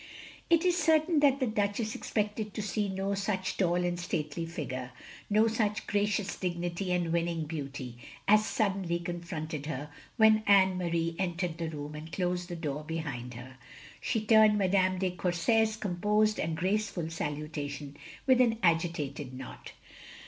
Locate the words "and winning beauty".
6.91-7.99